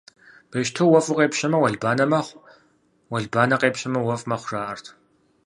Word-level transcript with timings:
Бещто 0.51 0.83
уэфӀу 0.87 1.17
къепщэмэ, 1.17 1.57
уэлбанэ 1.59 2.05
мэхъу, 2.11 2.43
уэлбанэу 3.11 3.61
къепщэмэ, 3.61 3.99
уэфӀ 4.01 4.25
мэхъу, 4.29 4.49
жаӀэрт. 4.49 4.85